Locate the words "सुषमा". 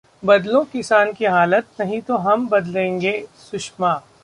3.51-3.93